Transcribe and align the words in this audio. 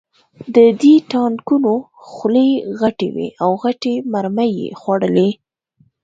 د 0.55 0.57
دې 0.81 0.95
ټانکونو 1.11 1.73
خولې 2.09 2.49
غټې 2.79 3.07
وې 3.15 3.27
او 3.43 3.51
غټې 3.63 3.93
مرمۍ 4.13 4.51
یې 4.61 4.69
خوړلې 4.79 5.29